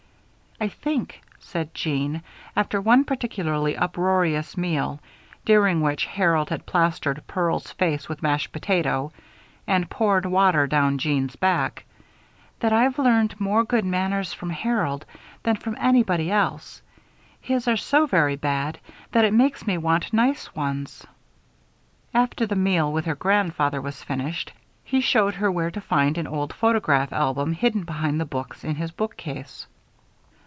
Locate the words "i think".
0.63-1.23